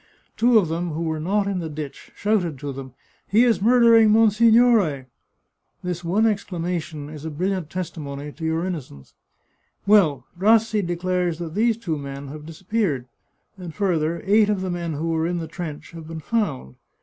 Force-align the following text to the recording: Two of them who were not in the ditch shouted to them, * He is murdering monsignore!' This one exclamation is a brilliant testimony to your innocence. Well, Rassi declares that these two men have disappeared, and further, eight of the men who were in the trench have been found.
Two 0.35 0.57
of 0.57 0.67
them 0.67 0.93
who 0.93 1.03
were 1.03 1.19
not 1.19 1.45
in 1.45 1.59
the 1.59 1.69
ditch 1.69 2.11
shouted 2.15 2.57
to 2.57 2.73
them, 2.73 2.95
* 3.11 3.13
He 3.27 3.43
is 3.43 3.61
murdering 3.61 4.09
monsignore!' 4.09 5.05
This 5.83 6.03
one 6.03 6.25
exclamation 6.25 7.07
is 7.07 7.23
a 7.23 7.29
brilliant 7.29 7.69
testimony 7.69 8.31
to 8.31 8.43
your 8.43 8.65
innocence. 8.65 9.13
Well, 9.85 10.25
Rassi 10.35 10.81
declares 10.83 11.37
that 11.37 11.53
these 11.53 11.77
two 11.77 11.99
men 11.99 12.29
have 12.29 12.47
disappeared, 12.47 13.05
and 13.59 13.75
further, 13.75 14.23
eight 14.25 14.49
of 14.49 14.61
the 14.61 14.71
men 14.71 14.93
who 14.93 15.09
were 15.09 15.27
in 15.27 15.37
the 15.37 15.47
trench 15.47 15.91
have 15.91 16.07
been 16.07 16.19
found. 16.21 16.77